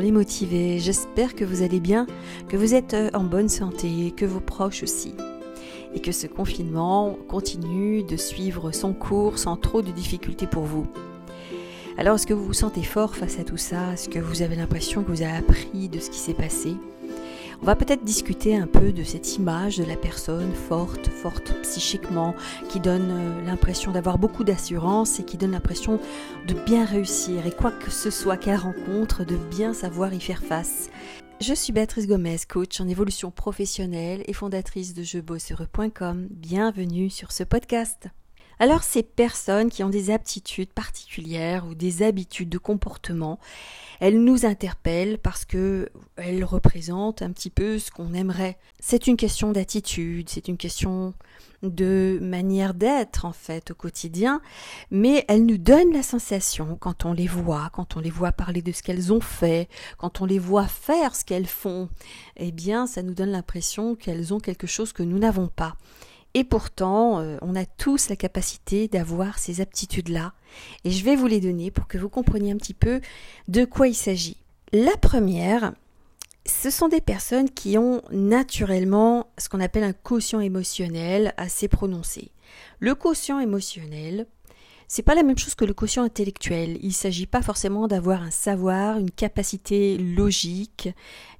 [0.00, 2.06] les motivés, j'espère que vous allez bien,
[2.48, 5.14] que vous êtes euh, en bonne santé, que vos proches aussi.
[5.94, 10.86] Et que ce confinement continue de suivre son cours sans trop de difficultés pour vous.
[11.96, 13.94] Alors est-ce que vous vous sentez fort face à tout ça?
[13.94, 16.74] Est-ce que vous avez l'impression que vous avez appris de ce qui s'est passé?
[17.62, 22.34] On va peut-être discuter un peu de cette image de la personne forte, forte psychiquement,
[22.68, 26.00] qui donne euh, l'impression d'avoir beaucoup d'assurance et qui donne l'impression
[26.46, 30.42] de bien réussir et quoi que ce soit qu'elle rencontre, de bien savoir y faire
[30.42, 30.90] face.
[31.40, 36.28] Je suis Béatrice Gomez, coach en évolution professionnelle et fondatrice de jebosseureux.com.
[36.30, 38.08] Bienvenue sur ce podcast.
[38.58, 43.38] Alors ces personnes qui ont des aptitudes particulières ou des habitudes de comportement,
[44.00, 48.56] elles nous interpellent parce que elles représentent un petit peu ce qu'on aimerait.
[48.80, 51.12] C'est une question d'attitude, c'est une question
[51.62, 54.40] de manière d'être en fait au quotidien,
[54.90, 58.62] mais elles nous donnent la sensation quand on les voit, quand on les voit parler
[58.62, 61.90] de ce qu'elles ont fait, quand on les voit faire ce qu'elles font,
[62.36, 65.76] eh bien ça nous donne l'impression qu'elles ont quelque chose que nous n'avons pas.
[66.38, 70.34] Et pourtant, euh, on a tous la capacité d'avoir ces aptitudes-là.
[70.84, 73.00] Et je vais vous les donner pour que vous compreniez un petit peu
[73.48, 74.36] de quoi il s'agit.
[74.70, 75.72] La première,
[76.44, 82.32] ce sont des personnes qui ont naturellement ce qu'on appelle un quotient émotionnel assez prononcé.
[82.80, 84.26] Le quotient émotionnel,
[84.88, 86.78] c'est pas la même chose que le quotient intellectuel.
[86.82, 90.88] Il s'agit pas forcément d'avoir un savoir, une capacité logique,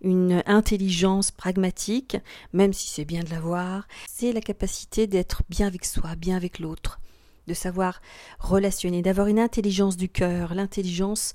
[0.02, 2.17] une intelligence pragmatique,
[2.52, 3.86] même si c'est bien de l'avoir.
[4.08, 7.00] C'est la capacité d'être bien avec soi, bien avec l'autre,
[7.47, 8.00] de savoir
[8.41, 11.33] relationner, d'avoir une intelligence du cœur, l'intelligence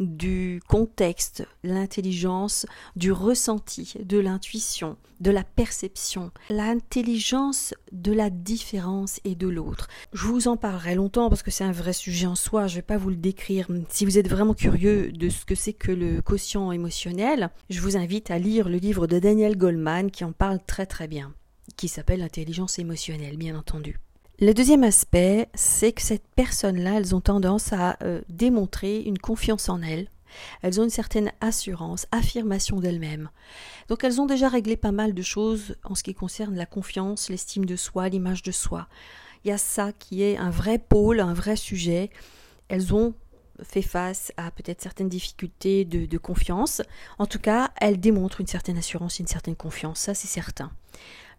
[0.00, 2.66] du contexte, l'intelligence
[2.96, 9.88] du ressenti, de l'intuition, de la perception, l'intelligence de la différence et de l'autre.
[10.12, 12.76] Je vous en parlerai longtemps parce que c'est un vrai sujet en soi, je ne
[12.76, 13.68] vais pas vous le décrire.
[13.88, 17.96] Si vous êtes vraiment curieux de ce que c'est que le quotient émotionnel, je vous
[17.96, 21.32] invite à lire le livre de Daniel Goldman qui en parle très très bien,
[21.76, 23.98] qui s'appelle l'intelligence émotionnelle, bien entendu.
[24.38, 29.70] Le deuxième aspect, c'est que cette personne-là, elles ont tendance à euh, démontrer une confiance
[29.70, 30.10] en elles.
[30.60, 33.30] Elles ont une certaine assurance, affirmation d'elles-mêmes.
[33.88, 37.30] Donc elles ont déjà réglé pas mal de choses en ce qui concerne la confiance,
[37.30, 38.88] l'estime de soi, l'image de soi.
[39.42, 42.10] Il y a ça qui est un vrai pôle, un vrai sujet.
[42.68, 43.14] Elles ont
[43.62, 46.82] fait face à peut-être certaines difficultés de, confiance.
[47.18, 50.70] En tout cas, elles démontrent une certaine assurance, une certaine confiance, ça c'est certain.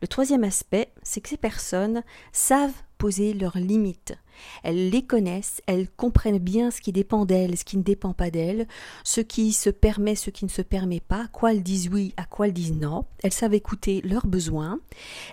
[0.02, 4.16] Le troisième aspect, c'est que ces personnes savent poser leurs limites.
[4.64, 8.30] Elles les connaissent, elles comprennent bien ce qui dépend d'elles, ce qui ne dépend pas
[8.30, 8.68] d'elles,
[9.04, 12.14] ce qui se permet, ce qui ne se permet pas, à quoi elles disent oui,
[12.18, 13.06] à quoi elles disent non.
[13.24, 14.80] Elles savent écouter leurs besoins,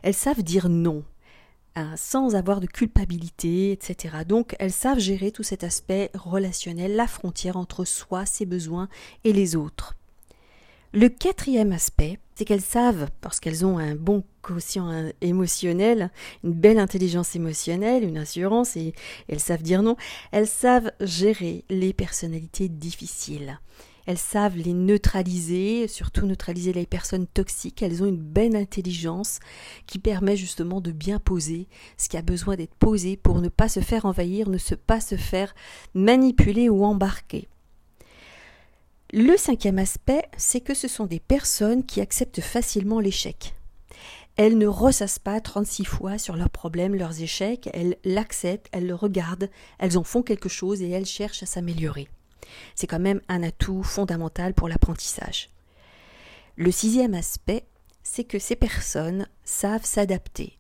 [0.03, 1.05] elles savent dire non.
[1.77, 4.19] Hein, sans avoir de culpabilité, etc.
[4.29, 8.89] Donc elles savent gérer tout cet aspect relationnel, la frontière entre soi, ses besoins
[9.25, 9.97] et les autres.
[10.97, 16.13] Le quatrième aspect, c'est qu'elles savent, parce qu'elles ont un bon quotient émotionnel,
[16.45, 18.95] une belle intelligence émotionnelle, une assurance, et
[19.27, 19.97] elles savent dire non,
[20.31, 23.59] elles savent gérer les personnalités difficiles.
[24.07, 27.83] Elles savent les neutraliser, surtout neutraliser les personnes toxiques.
[27.83, 29.41] Elles ont une belle intelligence
[29.89, 31.67] qui permet justement de bien poser
[31.97, 35.17] ce qui a besoin d'être posé pour ne pas se faire envahir, ne pas se
[35.17, 35.57] faire
[35.93, 37.49] manipuler ou embarquer.
[39.17, 43.55] Le cinquième aspect, c'est que ce sont des personnes qui acceptent facilement l'échec.
[44.35, 48.95] Elles ne ressassent pas 36 fois sur leurs problèmes, leurs échecs, elles l'acceptent, elles le
[48.97, 52.09] regardent, elles en font quelque chose et elles cherchent à s'améliorer.
[52.75, 55.49] C'est quand même un atout fondamental pour l'apprentissage.
[56.57, 57.69] Le sixième aspect,
[58.03, 60.59] c'est que ces personnes savent s'adapter.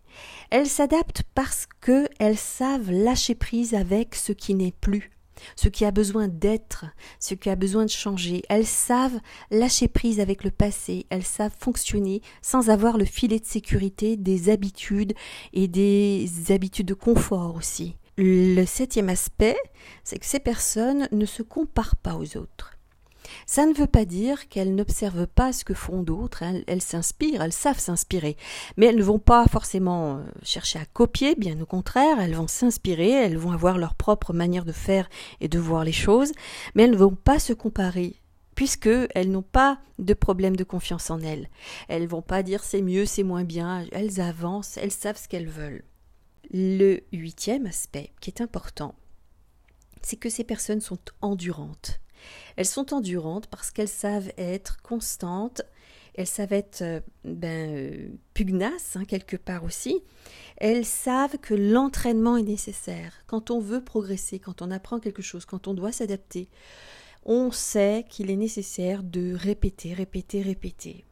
[0.51, 5.11] Elles s'adaptent parce qu'elles savent lâcher prise avec ce qui n'est plus,
[5.56, 6.87] ce qui a besoin d'être,
[7.21, 8.43] ce qui a besoin de changer.
[8.49, 9.19] Elles savent
[9.50, 14.50] lâcher prise avec le passé, elles savent fonctionner sans avoir le filet de sécurité des
[14.50, 15.15] habitudes
[15.53, 17.97] et des habitudes de confort aussi.
[18.17, 19.56] Le septième aspect,
[20.05, 22.74] c'est que ces personnes ne se comparent pas aux autres.
[23.47, 26.61] Ça ne veut pas dire qu'elles n'observent pas ce que font d'autres, hein.
[26.67, 28.37] elles s'inspirent, elles savent s'inspirer,
[28.77, 32.49] mais elles ne vont pas forcément euh, chercher à copier, bien au contraire, elles vont
[32.49, 35.09] s'inspirer, elles vont avoir leur propre manière de faire
[35.41, 36.33] et de voir les choses,
[36.75, 38.21] mais elles ne vont pas se comparer
[38.55, 41.49] puisque elles n'ont pas de problème de confiance en elles.
[41.89, 45.49] Elles vont pas dire c'est mieux, c'est moins bien, elles avancent, elles savent ce qu'elles
[45.49, 45.85] veulent.
[46.53, 48.95] Le huitième aspect qui est important,
[50.03, 52.01] c'est que ces personnes sont endurantes.
[52.56, 55.62] Elles sont endurantes parce qu'elles savent être constantes,
[56.15, 60.03] elles savent être euh, ben, euh, pugnaces hein, quelque part aussi.
[60.56, 63.12] Elles savent que l'entraînement est nécessaire.
[63.26, 66.49] Quand on veut progresser, quand on apprend quelque chose, quand on doit s'adapter,
[67.25, 71.05] on sait qu'il est nécessaire de répéter, répéter, répéter.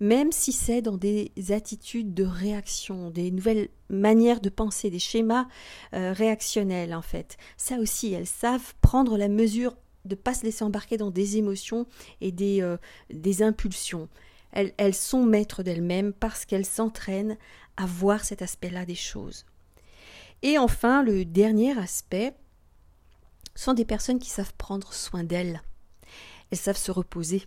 [0.00, 5.46] Même si c'est dans des attitudes de réaction, des nouvelles manières de penser, des schémas
[5.94, 7.36] euh, réactionnels en fait.
[7.56, 11.86] Ça aussi, elles savent prendre la mesure de pas se laisser embarquer dans des émotions
[12.20, 12.76] et des, euh,
[13.10, 14.08] des impulsions.
[14.52, 17.36] Elles, elles sont maîtres d'elles-mêmes parce qu'elles s'entraînent
[17.76, 19.44] à voir cet aspect-là des choses.
[20.42, 22.34] Et enfin, le dernier aspect,
[23.54, 25.62] sont des personnes qui savent prendre soin d'elles.
[26.50, 27.46] Elles savent se reposer.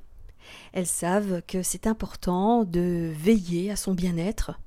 [0.74, 4.59] Elles savent que c'est important de veiller à son bien-être,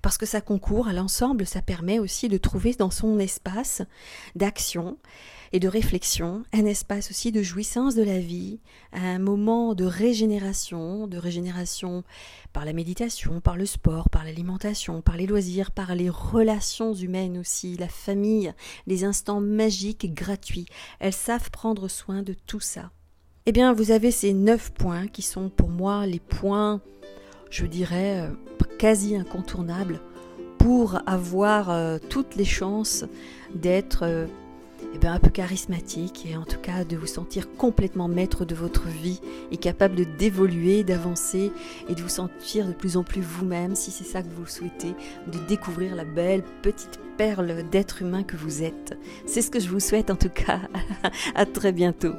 [0.00, 3.82] parce que ça concourt à l'ensemble, ça permet aussi de trouver dans son espace
[4.36, 4.96] d'action
[5.54, 8.58] et de réflexion, un espace aussi de jouissance de la vie,
[8.92, 12.02] un moment de régénération, de régénération
[12.52, 17.38] par la méditation, par le sport, par l'alimentation, par les loisirs, par les relations humaines
[17.38, 18.52] aussi, la famille,
[18.88, 20.66] les instants magiques gratuits.
[20.98, 22.90] Elles savent prendre soin de tout ça.
[23.46, 26.80] Eh bien, vous avez ces neuf points qui sont pour moi les points,
[27.50, 30.00] je dirais, euh, quasi incontournables
[30.58, 33.04] pour avoir euh, toutes les chances
[33.54, 34.26] d'être euh,
[34.94, 38.54] eh ben, un peu charismatique et en tout cas de vous sentir complètement maître de
[38.54, 39.20] votre vie
[39.50, 41.52] et capable de d'évoluer, d'avancer
[41.88, 44.94] et de vous sentir de plus en plus vous-même si c'est ça que vous souhaitez,
[45.26, 48.98] de découvrir la belle petite perle d'être humain que vous êtes.
[49.26, 50.60] C'est ce que je vous souhaite en tout cas.
[51.34, 52.14] à très bientôt.